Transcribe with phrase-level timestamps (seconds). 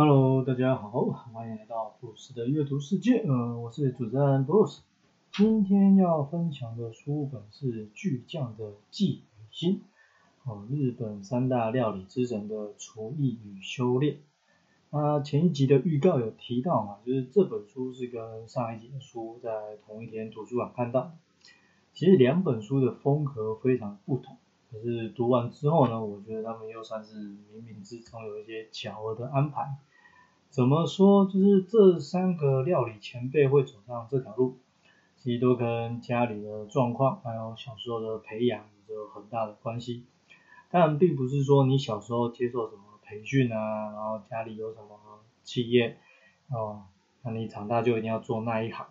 [0.00, 3.18] Hello，大家好，欢迎来到布鲁斯的阅读世界。
[3.26, 4.82] 呃，我是主持人布鲁斯。
[5.32, 9.82] 今天要分享的书本是《巨匠的寄语心》，
[10.48, 14.18] 哦，日本三大料理之神的厨艺与修炼。
[14.90, 19.50] 那前一集的预告有提到嘛，就是这本书是跟上一集的书在
[19.84, 21.10] 同一天图书馆看到。
[21.92, 24.36] 其实两本书的风格非常不同。
[24.70, 29.76] 可是读完之后呢，我觉得他们又算是冥冥之中有一些巧合的安排。
[30.50, 31.26] 怎么说？
[31.26, 34.58] 就是这三个料理前辈会走上这条路，
[35.16, 40.04] 其实都跟家里的状况还有小时候的培养有着很大的关系。
[40.70, 44.98] 当然，并不是说你小时候接受什么培训啊，然后家里有什么
[45.42, 45.98] 企业
[46.50, 46.82] 哦，
[47.22, 48.86] 那你长大就一定要做那一行。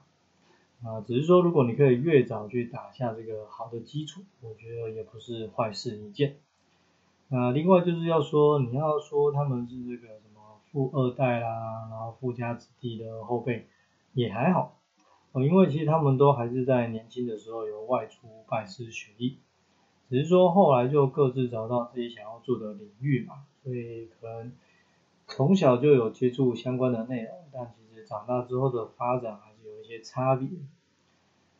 [0.83, 6.37] 啊，只是说如果你可以越早去打下这个好的基础，我觉得也不是坏事一件。
[7.29, 10.13] 那另外就是要说，你要说他们是这个
[10.71, 13.67] 富二代啦，然后富家子弟的后辈，
[14.13, 14.77] 也还好。
[15.31, 19.37] 哦，因为其实他们都还是在年轻的时候有外出拜师学艺，
[20.09, 24.51] 只是说后来就各自找到自己想要做的领域嘛，所以可能
[25.27, 29.87] 从小就有接触相关的内容，但其实长大之后的发展还是有一。
[29.87, 30.49] 些差别，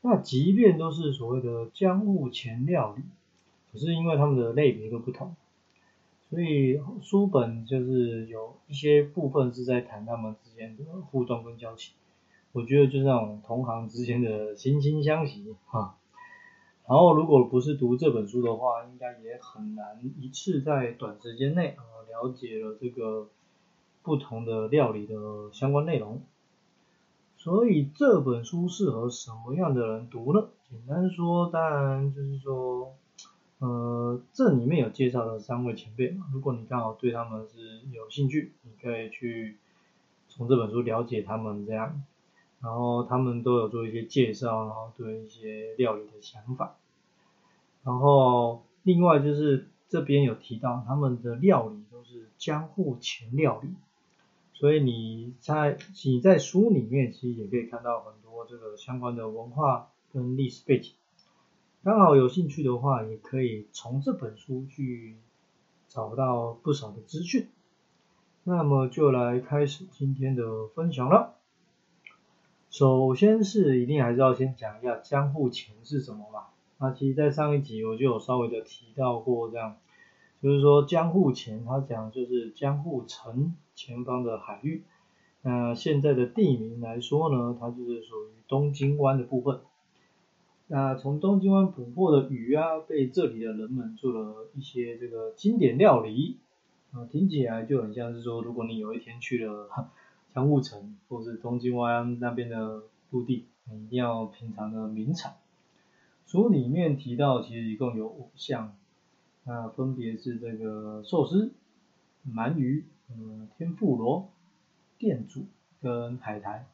[0.02, 3.04] 那即便都是所谓的江户前料理，
[3.72, 5.34] 可是因为他们的类别都不同，
[6.30, 11.94] 所以书本就是有一些部分是在谈他们之间的互动跟交情，
[12.52, 15.96] 我觉得就是那种同行之间的惺惺相惜哈。
[16.86, 23.30] 然后如果不是读这本书的话，应该也很难一次在短时间内啊了解了这个
[24.04, 25.16] 不同的料理的
[25.54, 26.22] 相关内容。
[27.38, 30.50] 所以这本书适合什么样的人读呢？
[30.70, 32.94] 简单说，当然就是说，
[33.60, 36.28] 呃，这里面有介绍了三位前辈嘛。
[36.32, 39.58] 如果你刚好对他们是有兴趣，你可以去
[40.28, 42.04] 从这本书了解他们这样。
[42.62, 46.76] 然后他们都有做一些介绍，然后对一些料理的想法。
[47.84, 53.70] 然后另外就是这边有提到他们的料理都是江户前料理。
[54.54, 60.94] 所以你在你在书里面其实也可以看到很多这个相关的文化跟历史背景，
[61.88, 65.16] 刚好有兴趣的话，也可以从这本书去
[65.88, 67.48] 找到不少的资讯。
[68.44, 71.36] 那么就来开始今天的分享了。
[72.70, 76.48] 首先是一定还是要先讲一下江户前是什么嘛？
[76.78, 79.78] 那其实，在上一集我就有稍微的提到过这样。
[80.44, 84.84] 就是说江户前，他讲就是江户城前方的海域。
[85.42, 89.62] 那现在的地名来说呢，它就是属于东京湾的部分。
[90.68, 96.38] 那从东京湾捕获的鱼啊，被这里的人们做了一些这个经典料理。
[96.92, 99.70] 啊，听起来就很像是说，如果你有一天去了
[100.34, 105.36] 江户城或是东京湾那边的陆地，你一定要品尝的名产。
[106.26, 108.76] 书里面提到，其实一共有五项。
[109.46, 111.54] 那分别是这个寿司、
[112.30, 114.30] 鳗鱼、嗯天妇罗、
[114.98, 115.46] 店主
[115.82, 116.66] 跟海苔。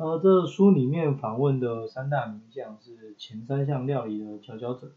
[0.00, 4.92] 呃，这书里面访问的三大名将是前三项料理的佼佼者。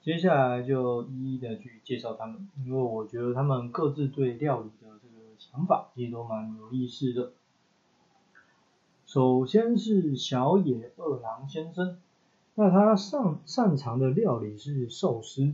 [0.00, 7.32] 接下来就一一的去介绍他们，因为我觉得他们各自对料理的这个想法也都蛮有意思的。
[9.04, 11.98] 首先是小野二郎先生，
[12.54, 15.52] 那他擅擅长的料理是寿司。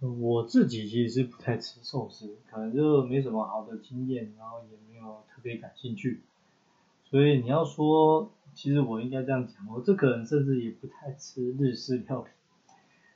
[0.00, 6.22] 我自己其实是不太吃寿司，可能就没什么好的经验，然后也没有特别感兴趣。
[7.12, 12.28] 所以你要说，其实我应该这样讲，我这个人甚至也不太吃日式料理。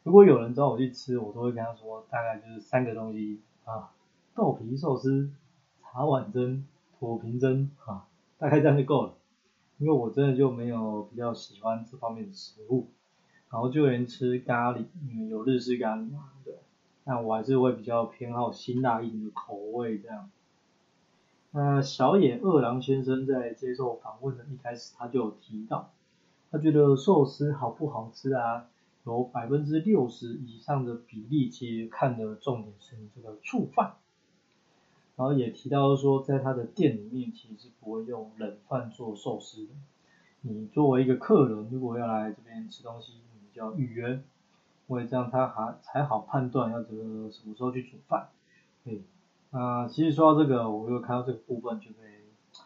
[0.02, 3.94] 如果有人找我去吃，我都会跟他说，大概就是三个东西啊，
[4.34, 5.30] 豆皮寿司、
[5.80, 6.66] 茶碗蒸、
[6.98, 9.14] 土瓶蒸啊，大概这样就够了。
[9.78, 12.88] 因为我真的就没有比较喜欢这方面的食物，
[13.50, 16.54] 然后就连吃咖喱，因为有日式咖喱嘛，对。
[17.02, 20.30] 但我还是会比较偏好辛辣一点的口味这样。
[21.56, 25.90] 那小野二郎先生在接受访问的一开始，他就提到，
[26.50, 28.66] 他觉得寿司好不好吃啊，
[29.06, 33.94] 有百分之六十以上的比例，其实看的重点是这个醋饭。
[35.16, 39.72] 然后也提到说，在他的店里面其实是不会用冷饭做寿司的。
[40.42, 44.22] 你作为一个客人，如果要来这边吃东西，你就要预约。
[44.88, 48.28] 因为这样他还才好判断要这个什么时候去煮饭，
[48.84, 49.02] 对，
[49.56, 52.60] 啊，其实说到这个，我又看到这个部分，就可以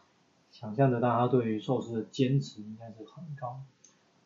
[0.50, 3.60] 想象得到他对于寿司的坚持应该是很高。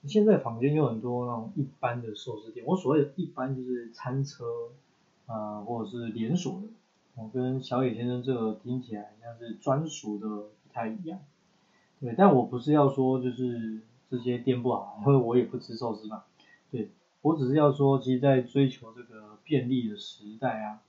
[0.06, 4.70] 现在坊间有很多那种一般的寿司店，我所谓的一般就是餐车
[5.26, 6.68] 啊，或者是连锁的，
[7.16, 11.18] 我跟小野先生这个听起来像是专属的不太一样。
[12.00, 16.24] 对，但我不是要说就是这些店不好， 因为我也不吃寿司嘛。
[16.70, 16.90] 对，
[17.20, 20.80] 我只是要说，其实，在追求这个便利的时代啊，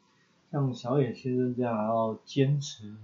[0.56, 2.96] 像小野先生这样然后坚持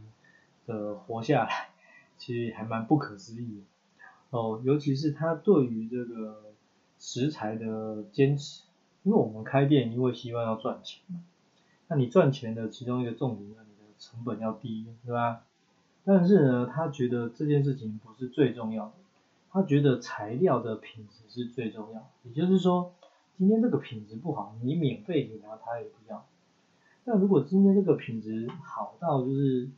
[0.65, 1.69] 的活下来，
[2.18, 3.62] 其实还蛮不可思议的。
[4.30, 6.53] 哦，尤其是他对于这个
[6.98, 8.63] 食材的坚持，
[9.03, 11.19] 因为我们开店因为希望要赚钱嘛，
[11.89, 15.44] 那你赚钱的其中一个重点，那你的成本要低，对吧？
[16.06, 18.94] 但是呢，他觉得这件事情不是最重要的，
[19.50, 22.09] 他觉得材料的品质是最重要。
[22.24, 22.94] 也就是说，
[23.38, 26.25] 今天这个品质不好，你免费给他，他也不要。
[27.03, 29.69] 那如果今天这个品质好到就是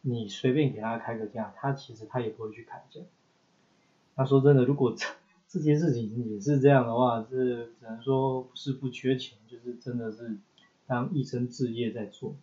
[0.00, 3.00] 你随便给他开个价，他其实他也不会去砍价。
[4.14, 5.04] 他说真的，如果这
[5.48, 7.36] 这件事情也是这样的话，这
[7.66, 10.38] 只能说不是不缺钱，就是真的是
[10.86, 12.34] 当一生志业在做。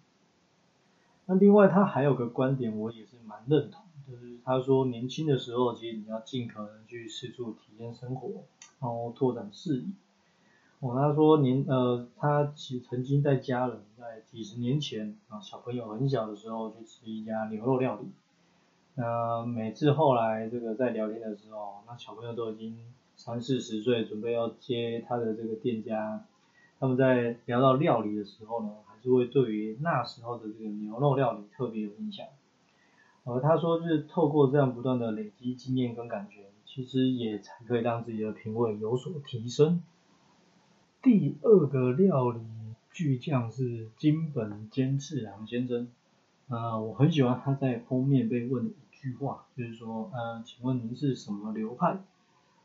[1.25, 8.43] 那另外他还有个观点，我也是蛮认同，就是他说年轻的时候，其实你要尽可能去四处体验生活，
[8.79, 9.85] 然后拓展视野。
[10.83, 18.09] 哦，他说年呃，他其曾经在家人在几十年前啊，小朋友很小的时候去吃一家牛肉料理。
[18.95, 22.77] 那每次后来这个在聊天的时候，那小朋友都已经
[23.15, 26.25] 三四十岁，准备要接他的这个店家，
[26.81, 28.69] 他们在聊到料理的时候呢。
[28.85, 32.25] 还是会对于那时候的这个牛肉料理特别有印象，
[33.25, 39.81] 而他说就是透过这样不断的累积经验跟感觉，其实也才可以让自己的品味有所提升。
[41.03, 42.39] 第二个料理
[42.93, 45.89] 巨匠是金本兼次郎先生，
[46.47, 51.97] 呃，我很喜欢他在封面被问的一句话，就是说，呃，请问您是什么流派？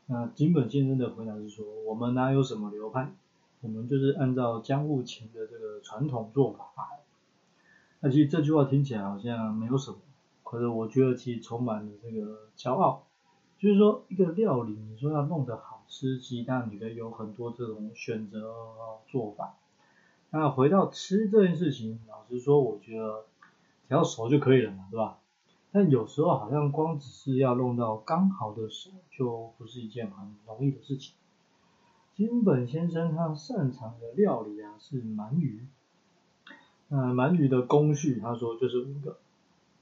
[0.05, 3.11] 那金本先生的回答是说，我们哪有什么流派？
[3.59, 6.69] 我们就是按照江户前的这个传统做法。
[7.99, 9.97] 那其实这句话听起来好像没有什么，
[10.43, 13.03] 可是我觉得其实充满了这个骄傲。
[13.57, 18.53] 就是说一个料理，你说要弄得好吃，其实当然你可以有很多这种选择
[19.07, 19.55] 做法。
[20.29, 23.25] 那回到吃这件事情，老实说，我觉得
[23.87, 25.19] 只要熟就可以了嘛，对吧？
[25.71, 31.15] 但有时候好像光只是要弄到刚好的熟，就不是一件很容易的事情。
[32.15, 35.67] 金本先生他擅长的料理啊是鳗鱼，
[36.87, 39.19] 那鳗鱼的工序他说就是五个：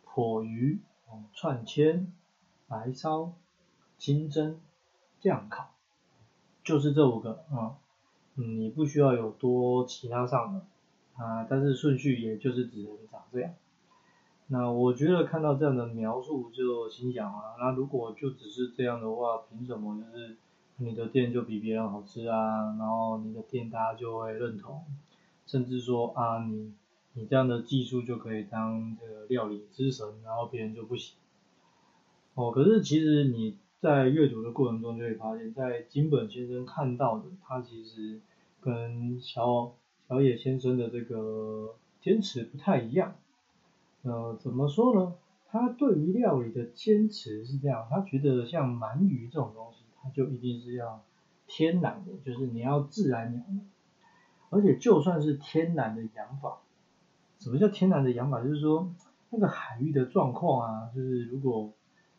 [0.03, 0.79] 火鱼、
[1.33, 2.11] 串签、
[2.67, 3.33] 白烧、
[3.97, 4.59] 清蒸、
[5.19, 5.71] 酱烤，
[6.67, 7.77] 就是这五个啊。
[8.35, 10.65] 你不需要有多其他上的
[11.15, 13.53] 啊，但是顺序也就是只能长这样。
[14.47, 20.35] 那我觉得看到这样的描述就心想啊，那如果就只是这样的话，凭什么就是？
[20.79, 24.83] 你的店就比别人好吃啊，然后你的店大家就会认同，
[25.47, 26.75] 甚至说啊你
[27.13, 31.15] 你这样的技术就可以当这个料理之神，然后别人就不行。
[32.35, 38.19] 哦，可是其实你在阅读的过程中就会发现，在金本先生看到的，他其实
[38.59, 39.73] 跟小
[40.07, 43.15] 小野先生的这个坚持不太一样。
[44.03, 45.15] 呃，怎么说呢？
[45.49, 49.83] 他对于料理的坚持是这样，他觉得像鳗鱼这种东西。
[49.99, 51.01] 它就一定是要
[51.47, 53.63] 天然的，就是你要自然养的，
[54.51, 56.59] 而且就算是天然的养法，
[57.39, 58.41] 什么叫天然的养法？
[58.41, 58.89] 就是说
[59.31, 61.73] 那个海域的状况啊，就是如果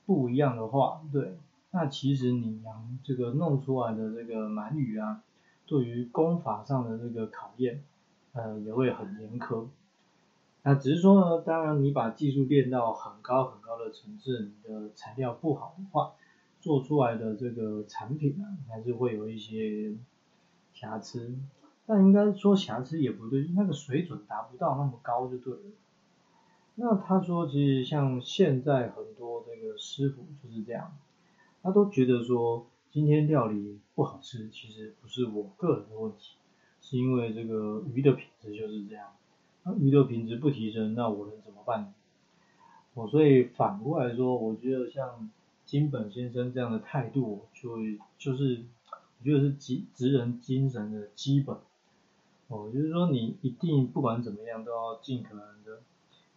[0.04, 1.38] 不一样的话，对，
[1.70, 5.22] 那其实你养这个弄出来的这个鳗鱼啊，
[5.66, 7.82] 对于功法上的这个考验，
[8.32, 9.66] 呃，也会很严苛。
[10.62, 16.12] 那只是说呢，当然你把技术练到很高很高的层次，你的材料不好的话。
[16.60, 19.94] 做出来的这个产品啊，还是会有一些
[20.74, 21.38] 瑕疵，
[21.86, 25.60] 但应该说瑕疵也不对，那个水准达不到那么高就对了。
[26.74, 30.96] 那他说，其实像现在很多这个师傅就是这样，
[31.62, 36.36] 他都觉得说今天料理不好吃，其实不是我个人的问题，
[36.80, 39.12] 是因为这个鱼的品质就是这样，
[39.62, 41.94] 那鱼的品质不提升，那我能怎么办呢？
[42.94, 45.30] 我所以反过来说，我觉得像。
[45.68, 47.76] 金本先生这样的态度，就
[48.16, 48.64] 就是，
[49.18, 51.58] 我觉得是职职人精神的基本。
[52.46, 55.82] 哦，就是说你一定不管怎么样，都要尽可能的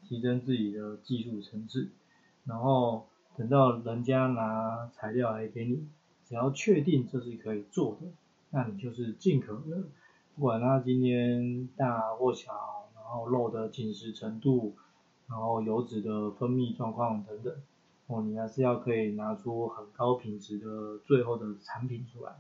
[0.04, 1.92] 提升自己的技术层次。
[2.44, 5.88] 然后等到人家拿材料来给你，
[6.26, 8.08] 只要确定这是可以做的，
[8.52, 9.84] 那你就是尽可能，
[10.36, 14.76] 不管它今天大或小，然后肉的紧实程度，
[15.28, 17.54] 然后油脂的分泌状况等等。
[18.08, 22.34] 哦，你还是要可以拿出很高品质的最后的产品出来。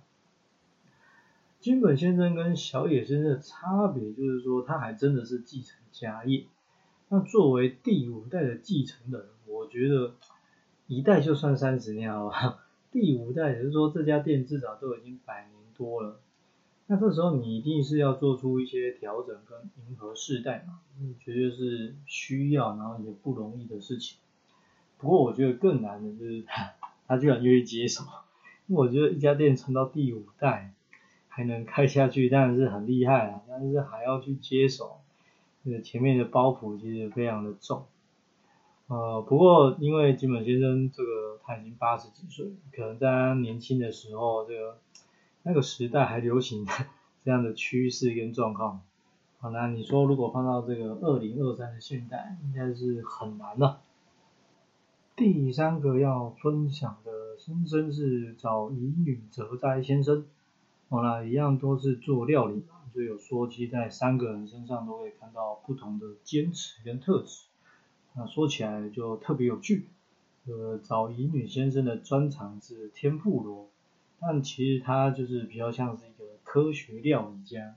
[1.62, 6.46] 金本先生跟小野先生的差别就是说，他还真的是继承家业，
[7.08, 10.16] 那作为第五代的继承人，我觉得
[10.94, 16.20] 一代就算三十年好吧， 第五代也就是说这家店至少都已经百年多了。
[16.88, 19.58] 那这时候你一定是要做出一些调整跟
[19.88, 20.82] 迎合世代嘛，
[21.24, 24.18] 绝对是需要，然后也不容易的事情。
[24.98, 26.74] 不过我觉得更难的就是他，
[27.08, 28.04] 他居然愿意接手，
[28.68, 30.74] 因为我觉得一家店撑到第五代
[31.30, 34.98] 还能开下去，当然是很厉害啊，但是还要去接手，
[35.64, 37.86] 这个前面的包袱其实非常的重。
[38.92, 44.78] 呃，不过因为吉本先生这个他已经八十几岁，可能在他年轻的时候这个。
[45.44, 46.68] 那个时代还流行
[47.26, 48.82] 这样的趋势跟状况，
[49.40, 53.82] 好，那你说如果放到这个二零二三的现代，应该是很难了。
[55.16, 60.28] 第三个要分享的先生是找乙女哲哉先生，
[60.90, 67.46] 好啦，一样都是做料理，就有说其在三个人身上都会看到不同的坚持跟特质，
[68.16, 69.88] 那说起来就特别有趣。
[70.46, 73.70] 呃，找乙女先生的专长是天妇罗。
[74.20, 77.74] 但其实他就是比较像是一个科学料理家。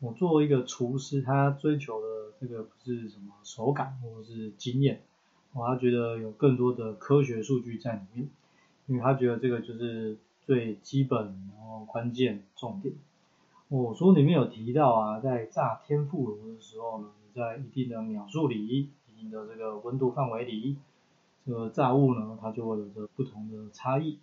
[0.00, 2.06] 我作为一个厨师，他追求的
[2.40, 5.02] 这个不是什么手感或者是经验，
[5.52, 8.28] 我他觉得有更多的科学数据在里面，
[8.86, 11.18] 因为他觉得这个就是最基本
[11.54, 12.94] 然后关键重点。
[13.68, 18.88] 我书里面有提到啊，在炸天妇罗的时候呢，你在一定的秒数里，
[19.20, 20.76] 你的这个温度范围里，
[21.46, 24.18] 这个炸物呢，它就会有着不同的差异。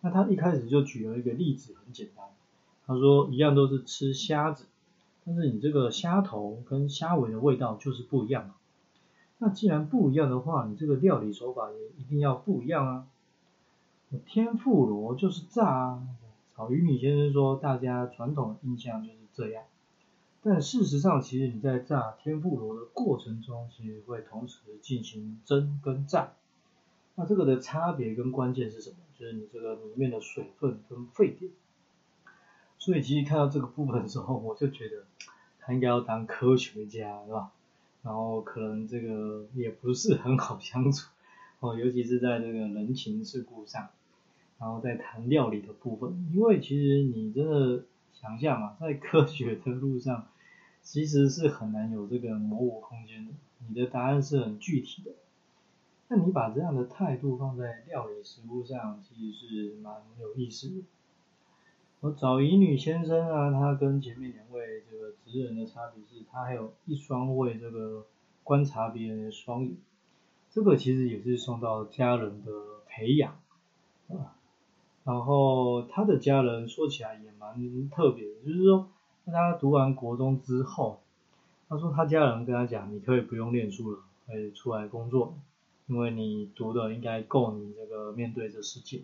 [0.00, 2.26] 那他一开始就举了一个例子，很简单。
[2.86, 4.66] 他说一样都是吃虾子，
[5.24, 8.52] 但是你这个虾头跟虾尾的味道就是不一样。
[9.38, 13.06] 那既然不一样的话，你这个料理手法也一定要不一样啊。
[14.26, 16.02] 天妇罗就是炸啊。
[16.54, 19.64] 草鱼女先生说，大家传统印象就是这样。
[20.42, 26.32] 但事实上，其实你在炸天妇罗的过程中，其实会同时进行蒸跟炸。
[27.14, 28.96] 那这个的差别跟关键是什么？
[29.16, 31.52] 就是你这个里面的水分跟沸点。
[32.78, 35.04] 所以其实看到这个部分的时候，我就觉得
[35.60, 37.52] 他应该要当科学家，是吧？
[38.02, 41.08] 然后可能这个也不是很好相处
[41.60, 43.90] 哦，尤其是在这个人情世故上，
[44.58, 47.84] 然后在谈料理的部分，因为其实你真的
[48.22, 50.28] 想象嘛，在科学的路上，
[50.80, 53.32] 其实是很难有这个模糊空间的，
[53.66, 55.10] 你的答案是很具体的。
[56.06, 60.84] 那你把这样的态度放在料理食物上，其实是蛮有意思的。
[61.98, 68.06] 我找乙女先生啊，他跟前面两位这个职人的差别是，他还有一双会这个
[68.44, 69.74] 观察别人的双眼，
[70.48, 72.52] 这个其实也是受到家人的
[72.86, 73.36] 培养
[74.10, 74.36] 啊。
[75.04, 78.88] 然后他的家人说起来也蛮特别的，就是说
[79.26, 81.00] 他读完国中之后，
[81.68, 85.34] 他说他家人跟他讲，你可以不用念书了，可以出来工作。
[85.88, 89.02] 因为你读的应该够你这个面对这世界。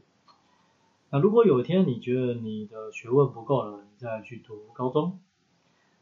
[1.10, 5.18] 那如果有一天你觉得你的学问不够了，你再去读高中。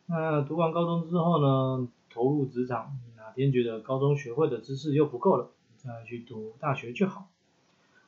[0.04, 7.28] 那读完高中之后呢，投入职场，哪天觉得高中学会的知识又不够了，再去读大学就好。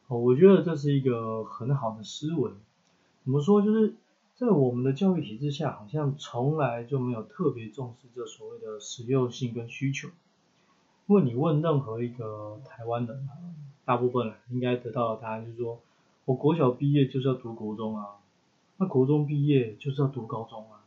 [0.09, 2.51] 哦，我觉得这是一个很好的思维。
[3.25, 3.63] 怎么说？
[3.63, 3.95] 就是
[4.35, 10.09] 在我们的教育体制下，好像从来就没有特别重视这所谓的实用性跟需求。
[11.07, 13.29] 问你问任何一个台湾人，
[13.85, 15.81] 大部分人应该得到的答案就是说，
[16.25, 18.17] 我国小毕业就是要读国中啊，
[18.77, 20.85] 那国中毕业就是要读高中啊，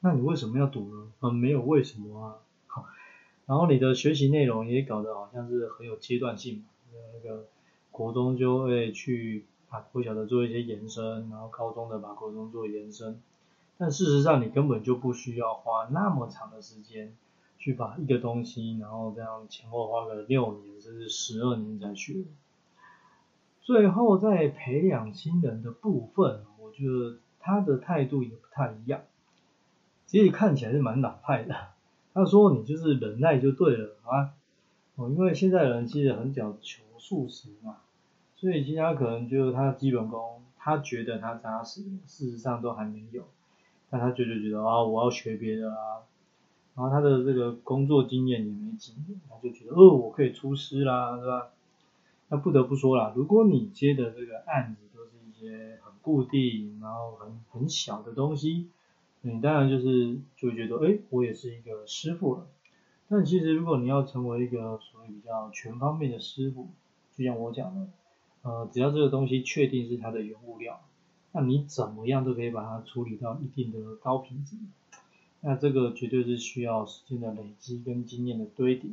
[0.00, 1.12] 那你为什么要读呢？
[1.20, 2.38] 嗯，没有为什么啊。
[3.46, 6.64] 然后你的学习内容也搞得好像是很有阶段性嘛，
[7.12, 7.44] 那个
[7.94, 13.22] 国中就会去把国小的做一些延伸，然后高中的把国中做延伸，
[13.78, 17.14] 但事实上你根本就不需要花那么长的时间。
[17.56, 22.16] 去把一个东西，然后这样前后花个六年甚至十二年才学。
[23.62, 29.00] 最后在培养新人的部分，我觉得他的态度也不太一样。
[30.04, 31.54] 其实看起来是蛮老派的。
[32.12, 34.34] 他说你就是忍耐就对了啊。
[34.96, 37.78] 哦，因为现在人其实很讲求速食嘛，
[38.44, 43.24] 所以其他可能就是他基本功，他觉得他扎实，事实上都还没有。
[43.88, 46.04] 但他就就觉得啊，我要学别的啊。
[46.74, 51.52] 然后他的这个工作经验也没几年，他就觉得哦，我可以出师啦，是吧？
[52.28, 58.68] 那不得不说啦，如果你接的这个案子都是一些很固定，然后很很小的东西，
[59.22, 62.46] 你当然就是就会觉得，哎，我也是一个师傅了。
[63.08, 66.68] 但其实如果你要成为一个所谓比较全方面的师傅，
[67.16, 67.88] 就像我讲的，
[68.44, 70.80] 呃，只要这个东西确定是它的原物料，
[71.32, 74.56] 那你怎么样都可以把它处理到一定的高品质。
[75.40, 78.90] 那这个绝对是需要时间的累积跟经验的堆叠。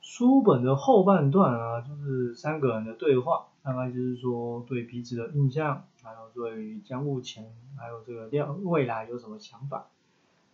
[0.00, 9.86] 书本的后半段啊，就是三个人的对话，大概就是说对彼此的印象，还有对于将目前还有这个料未来有什么想法。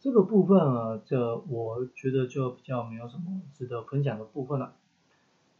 [0.00, 4.74] 这个部分啊，这我觉得就比较没有什么值得分享的部分了。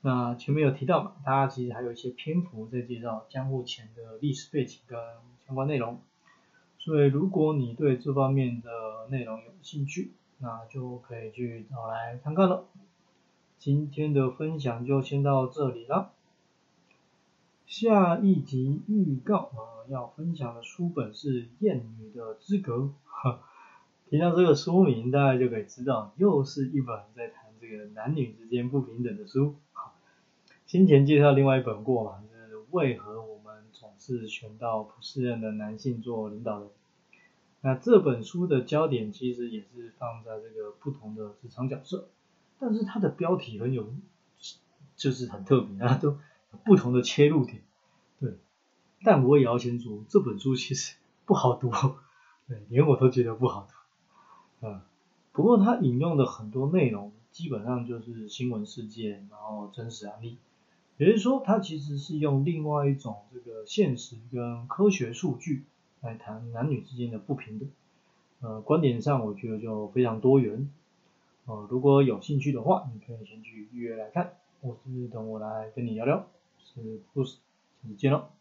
[0.06, 5.00] 那前面有提到嘛，它其实还有一些篇幅在介绍江户前的历史背景跟
[5.46, 5.98] 相关内容。
[6.78, 8.68] 所以如果你对这方面的
[9.08, 12.66] 内容有兴趣，那就可以去找来看看了。
[13.58, 16.10] 今天的分享就先到这里啦。
[17.66, 22.92] 下一集预告啊，要分享的书本是《艳女的资格》。
[24.10, 29.54] 听到这个书名，大家就可以知道，又是一本在谈这个男女之间不平等的书。
[30.74, 36.68] 先前介绍另外一本过嘛，就是为何我们总是选到不适任的男性做领导人。
[37.60, 42.08] 那这本书的焦点其实也是放在这个不同的职场角色。
[42.58, 43.86] 但是它的标题很有，
[44.96, 46.18] 就是很特别啊，都
[46.64, 47.62] 不同的切入点，
[48.18, 48.36] 对。
[49.04, 51.70] 但我也要先说，这本书其实不好读，
[52.48, 53.68] 对，连我都觉得不好
[54.60, 54.84] 读，啊。
[55.30, 60.36] 不过它引用的很多内容，基本上就是新闻事件，然后真实案例，
[60.96, 65.64] 也就是说，它其实是用另外一种这个现实跟科学数据
[66.00, 67.68] 来谈男女之间的不平等，
[68.40, 70.70] 呃，观点上我觉得就非常多元。
[71.46, 76.26] 呃，如果有兴趣的话，你可以先去预约来看，或是等我来跟你聊聊，
[76.58, 77.38] 是 boss，
[77.82, 78.34] 再见喽。